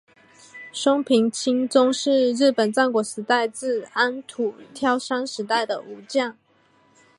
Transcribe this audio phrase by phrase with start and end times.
[0.73, 6.35] 松平清宗是日本战国时代至安土桃山时代的武将。